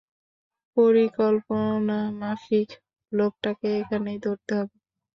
পরিকল্পনামাফিক 0.77 2.69
লোকটাকে 3.11 3.67
এখানেই 3.81 4.19
ধরতে 4.25 4.51
হবে। 4.59 4.75